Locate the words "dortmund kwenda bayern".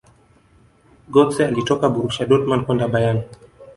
2.27-3.21